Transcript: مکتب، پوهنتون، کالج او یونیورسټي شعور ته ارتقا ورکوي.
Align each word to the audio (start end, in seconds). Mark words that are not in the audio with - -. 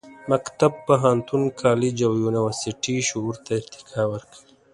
مکتب، 0.31 0.71
پوهنتون، 0.85 1.41
کالج 1.61 1.95
او 2.07 2.13
یونیورسټي 2.23 2.95
شعور 3.09 3.35
ته 3.45 3.49
ارتقا 3.61 4.01
ورکوي. 4.13 4.51